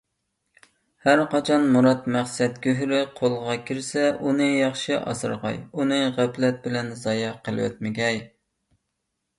ھەرقاچان 1.07 1.67
مۇراد- 1.75 2.07
مەقسەت 2.15 2.57
گۆھىرى 2.63 3.01
قولغا 3.19 3.59
كىرسە، 3.69 4.07
ئۇنى 4.25 4.49
ياخشى 4.49 4.99
ئاسرىغاي، 5.03 5.61
ئۇنى 5.77 6.01
غەپلەت 6.19 6.61
بىلەن 6.67 6.93
زايە 7.07 7.33
قىلىۋەتمىگەي. 7.47 8.21